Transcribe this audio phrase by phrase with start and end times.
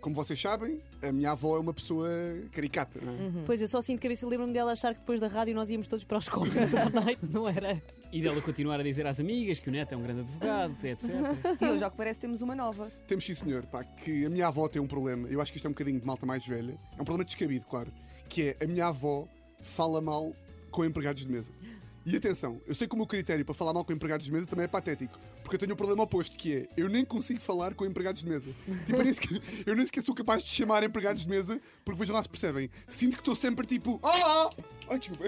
[0.00, 2.08] Como vocês sabem, a minha avó é uma pessoa
[2.52, 3.44] caricata, não é?
[3.44, 5.88] Pois eu só sinto cabeça e lembro-me dela achar que depois da rádio nós íamos
[5.88, 7.82] todos para os copos à noite, não era?
[8.12, 11.10] E dela continuar a dizer às amigas que o neto é um grande advogado, etc.
[11.60, 12.90] E hoje, ao que parece, temos uma nova.
[13.06, 15.28] Temos sim, senhor, pá, que a minha avó tem um problema.
[15.28, 16.78] Eu acho que isto é um bocadinho de malta mais velha.
[16.96, 17.92] É um problema descabido, claro.
[18.28, 19.28] Que é a minha avó
[19.60, 20.32] fala mal
[20.70, 21.52] com empregados de mesa.
[22.10, 24.46] E atenção, eu sei que o meu critério para falar mal com empregados de mesa
[24.46, 25.20] também é patético.
[25.42, 28.28] Porque eu tenho o problema oposto, que é eu nem consigo falar com empregados de
[28.30, 28.50] mesa.
[28.88, 32.00] Tipo, eu nem sequer, eu nem sequer sou capaz de chamar empregados de mesa, porque
[32.00, 32.70] vejam lá se percebem.
[32.88, 34.00] Sinto que estou sempre tipo.
[34.02, 34.77] Oh!
[34.90, 35.24] Oh, desculpa.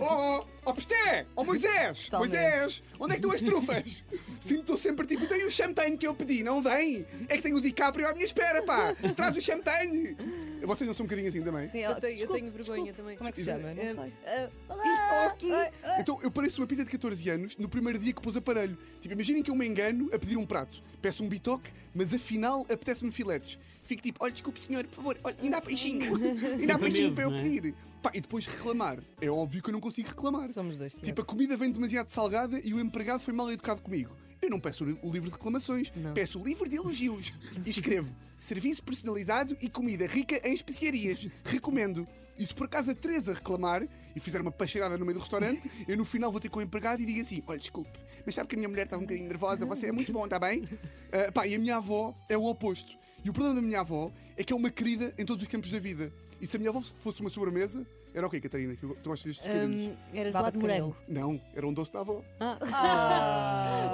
[0.00, 0.04] Oh,
[0.40, 1.24] oh, oh Pesté!
[1.36, 2.04] Oh Moisés!
[2.06, 2.32] Totalmente.
[2.32, 2.82] Moisés!
[2.98, 4.04] Onde é que estão as trufas?
[4.40, 5.26] Sinto que estou sempre tipo.
[5.26, 7.06] Tem o champanhe que eu pedi, não vem?
[7.28, 8.94] É que tenho o DiCaprio à minha espera, pá!
[9.14, 10.16] Traz o champanhe!
[10.62, 11.68] Vocês não são um bocadinho assim também?
[11.68, 12.92] Sim, Eu tenho, eu desculpe, tenho vergonha desculpe.
[12.96, 13.16] também.
[13.16, 13.74] Como é que se chama?
[13.74, 14.12] Não sei.
[14.26, 14.48] Ah,
[14.84, 15.52] E, ok.
[16.00, 18.76] Então eu pareço uma pita de 14 anos no primeiro dia que pus aparelho.
[19.00, 20.82] Tipo, imaginem que eu me engano a pedir um prato.
[21.02, 23.58] Peço um bitoque, mas afinal apetece-me filetes.
[23.82, 26.14] Fico tipo, olha, desculpe senhor, por favor, olha, ainda há peixinho.
[26.58, 27.42] Ainda há peixinho para eu é?
[27.42, 27.74] pedir.
[28.04, 28.98] Pá, e depois reclamar.
[29.18, 30.46] É óbvio que eu não consigo reclamar.
[30.50, 31.06] Somos dois, Tiago.
[31.06, 34.14] Tipo, a comida vem demasiado salgada e o empregado foi mal educado comigo.
[34.42, 37.32] Eu não peço o livro de reclamações, peço o livro de elogios.
[37.64, 41.26] E escrevo: serviço personalizado e comida rica em especiarias.
[41.42, 42.06] Recomendo.
[42.38, 45.70] E se por acaso a Teresa reclamar e fizer uma pacheirada no meio do restaurante,
[45.88, 48.50] eu no final vou ter com o empregado e digo assim: olha, desculpe, mas sabe
[48.50, 50.62] que a minha mulher está um bocadinho nervosa, você é muito bom, está bem?
[51.10, 53.02] Ah, pá, e a minha avó é o oposto.
[53.24, 55.70] E o problema da minha avó é que é uma querida em todos os campos
[55.70, 56.12] da vida.
[56.44, 58.74] E se a minha avó fosse uma sobremesa, era o quê, Catarina?
[58.74, 59.86] Que tu gostas destes bocadinhos?
[59.86, 60.96] hum, era gelado de morango.
[61.08, 62.22] Não, era um doce da avó.
[62.40, 62.58] Ah,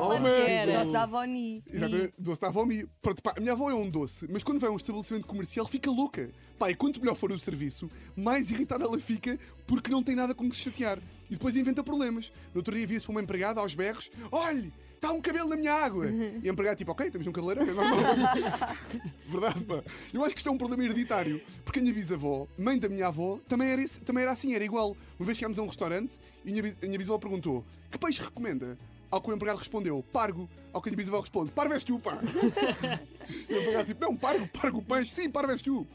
[0.00, 0.72] Oh, claro man.
[0.78, 1.62] Doce da avó Ni.
[1.70, 2.86] Exatamente, doce da avó Mi.
[3.02, 5.66] Pronto, pá, a minha avó é um doce, mas quando vai a um estabelecimento comercial
[5.66, 6.30] fica louca.
[6.58, 10.34] Pá, e quanto melhor for o serviço, mais irritada ela fica porque não tem nada
[10.34, 10.98] com que se chatear.
[11.28, 12.32] E depois inventa problemas.
[12.52, 15.72] No outro dia via-se para uma empregada aos berros: olhe, está um cabelo na minha
[15.72, 16.06] água.
[16.42, 18.00] E a empregada, tipo, ok, temos um cabeleireiro, é normal.
[19.26, 19.82] Verdade, pá.
[20.12, 21.40] Eu acho que isto é um problema hereditário.
[21.64, 24.64] Porque a minha bisavó, mãe da minha avó, também era, esse- também era assim, era
[24.64, 24.96] igual.
[25.18, 28.76] Uma vez chegámos a um restaurante e a minha, minha bisavó perguntou: que peixe recomenda?
[29.10, 30.48] Ao que o empregado respondeu, pargo.
[30.72, 32.18] Ao que a minha bisavó responde, parvo és tu, pá.
[33.48, 35.10] e o empregado tipo, não, pargo, pargo peixe.
[35.10, 35.86] Sim, parvo és tu.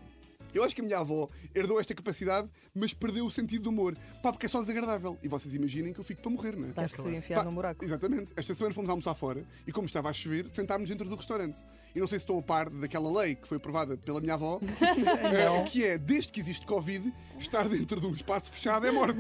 [0.56, 3.94] Eu acho que a minha avó herdou esta capacidade, mas perdeu o sentido do humor.
[4.24, 5.18] Pá, porque é só desagradável.
[5.22, 6.70] E vocês imaginem que eu fico para morrer, não é?
[6.70, 7.84] Estás-te enfiado Pá, num buraco.
[7.84, 8.32] Exatamente.
[8.38, 11.66] Esta semana fomos almoçar fora e, como estava a chover, sentámos dentro do restaurante.
[11.94, 14.62] E não sei se estou a par daquela lei que foi aprovada pela minha avó,
[14.64, 19.20] eh, que é, desde que existe Covid, estar dentro de um espaço fechado é morte.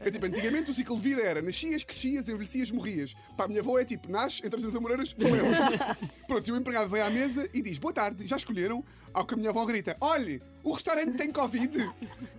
[0.00, 3.14] É tipo, antigamente o ciclo de vida era nascias, crescias, envelhecias, morrias.
[3.36, 5.58] Para a minha avó é tipo, nasce, entras nas amoreiras, faleces.
[6.28, 8.84] Pronto, e o empregado vem à mesa e diz, boa tarde, já escolheram?
[9.12, 11.90] Ao que a minha avó grita, olhe, o restaurante tem Covid.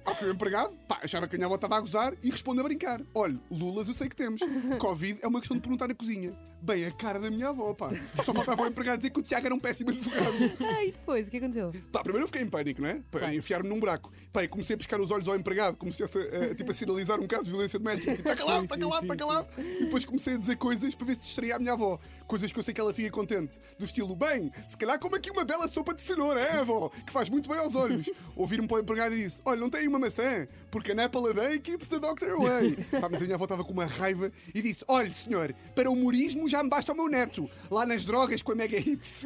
[0.06, 2.60] Ao que o empregado, pá, achava que a minha avó estava a gozar e responde
[2.60, 3.02] a brincar.
[3.14, 4.42] Olhe, lulas eu sei que temos.
[4.80, 6.38] Covid é uma questão de perguntar na cozinha.
[6.62, 7.90] Bem, a cara da minha avó, pá.
[8.24, 10.34] Só faltava o empregado dizer que o Tiago era um péssimo advogado.
[10.62, 11.72] Ah, e depois, o que aconteceu?
[11.92, 13.02] Pá, primeiro eu fiquei em pânico, não é?
[13.10, 14.12] Para enfiar-me num buraco.
[14.34, 16.74] Pá, e comecei a pescar os olhos ao empregado, como se estivesse a, tipo, a
[16.74, 18.16] sinalizar um caso de violência doméstica.
[18.16, 19.48] Tipo, está calado, está calado, está calado.
[19.58, 21.98] E depois comecei a dizer coisas para ver se distraía a minha avó.
[22.28, 23.58] Coisas que eu sei que ela fica contente.
[23.78, 26.90] Do estilo, bem, se calhar como aqui uma bela sopa de cenoura, é, avó?
[26.90, 28.12] Que faz muito bem aos olhos.
[28.36, 31.34] Ouvir-me para o empregado e disse, olha, não tem uma maçã, porque a Apple a
[31.34, 32.76] day keeps the doctor away.
[33.00, 35.94] Pá, mas a minha avó estava com uma raiva e disse, olha, senhor, para o
[35.94, 37.50] humorismo já me basta o meu neto.
[37.70, 39.26] Lá nas drogas com a Mega Hits.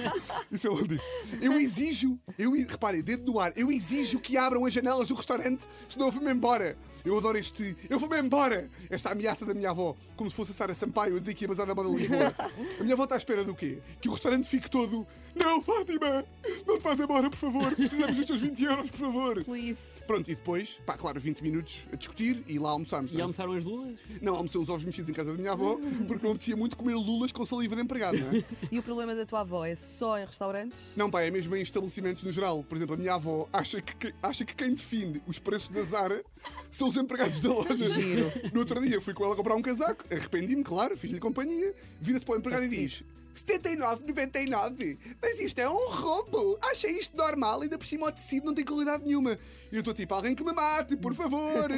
[0.50, 1.06] Isso ela disse.
[1.40, 5.66] Eu exijo, eu, reparem, dedo no ar, eu exijo que abram as janelas do restaurante,
[5.88, 6.76] senão eu vou-me embora.
[7.04, 7.76] Eu adoro este.
[7.90, 8.70] Eu vou-me embora!
[8.88, 11.48] Esta ameaça da minha avó, como se fosse a Sara Sampaio a dizer que ia
[11.48, 12.32] basar da de Lisboa.
[12.78, 13.78] A minha avó está à espera do quê?
[14.00, 15.06] Que o restaurante fique todo.
[15.34, 16.24] Não, Fátima!
[16.66, 17.74] Não te vás embora, por favor!
[17.74, 19.44] Precisamos dos teus 20 euros, por favor!
[19.44, 20.04] Please.
[20.06, 23.10] Pronto, e depois, pá, claro, 20 minutos a discutir e lá almoçámos.
[23.10, 23.22] E não é?
[23.22, 23.98] almoçaram as lulas?
[24.20, 26.94] Não, almocei uns ovos mexidos em casa da minha avó, porque não apetecia muito comer
[26.94, 28.44] lulas com saliva de empregado, não é?
[28.70, 30.80] E o problema da tua avó é só em restaurantes?
[30.94, 32.62] Não, pá, é mesmo em estabelecimentos no geral.
[32.62, 35.82] Por exemplo, a minha avó acha que, que- acha que quem define os preços da
[35.82, 36.22] Zara
[36.70, 37.88] são os empregados da loja.
[37.88, 38.32] Giro.
[38.52, 42.34] No outro dia fui com ela comprar um casaco, arrependi-me, claro, fiz-lhe companhia, vira-se para
[42.34, 43.02] o empregado e diz:
[43.34, 44.98] 79,99.
[45.20, 46.58] Mas isto é um roubo.
[46.70, 49.38] Achei isto normal, ainda por cima o tecido não tem qualidade nenhuma.
[49.70, 51.70] E eu estou tipo, alguém que me mate, por favor.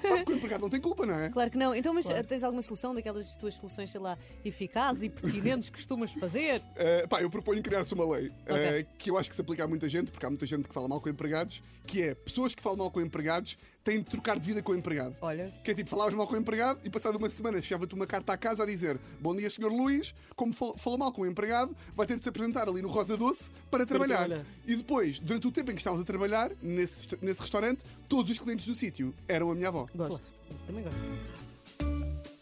[0.00, 1.28] Pá, porque o empregado não tem culpa, não é?
[1.28, 1.74] Claro que não.
[1.74, 5.76] Então, mas eh, tens alguma solução daquelas tuas soluções, sei lá, eficazes e pertinentes que
[5.76, 6.60] costumas fazer?
[6.60, 8.86] Uh, pá, eu proponho criar-se uma lei uh, Ok.
[8.98, 10.88] que eu acho que se aplica a muita gente, porque há muita gente que fala
[10.88, 14.46] mal com empregados, que é pessoas que falam mal com empregados têm de trocar de
[14.46, 15.16] vida com o empregado.
[15.20, 15.52] Olha.
[15.64, 18.32] Que é tipo, falavas mal com o empregado e passado uma semana chegava-te uma carta
[18.32, 19.66] à casa a dizer Bom dia, Sr.
[19.66, 22.88] Luís, como fal- falou mal com o empregado, vai ter de se apresentar ali no
[22.88, 24.18] Rosa Doce para trabalhar.
[24.18, 24.46] trabalhar.
[24.66, 28.38] E depois, durante o tempo em que estavas a trabalhar, nesse, nesse restaurante, todos os
[28.38, 29.86] clientes do sítio eram a minha avó.
[29.94, 30.28] Gosto.
[30.66, 30.98] Também gosto.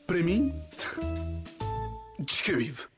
[0.07, 0.53] Para mim,
[2.21, 2.91] descabido.